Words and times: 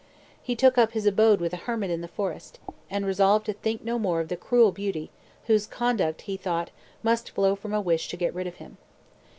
He 0.41 0.55
took 0.55 0.79
up 0.79 0.93
his 0.93 1.05
abode 1.05 1.39
with 1.39 1.53
a 1.53 1.57
hermit 1.57 1.91
in 1.91 2.01
the 2.01 2.07
forest, 2.07 2.57
and 2.89 3.05
resolved 3.05 3.45
to 3.45 3.53
think 3.53 3.83
no 3.83 3.99
more 3.99 4.19
of 4.19 4.29
the 4.29 4.35
cruel 4.35 4.71
beauty, 4.71 5.11
whose 5.45 5.67
conduct 5.67 6.21
he 6.21 6.37
thought 6.37 6.71
must 7.03 7.29
flow 7.29 7.55
from 7.55 7.71
a 7.75 7.79
wish 7.81 8.07
to 8.09 8.17
get 8.17 8.33
rid 8.33 8.47
of 8.47 8.55
him. 8.55 8.77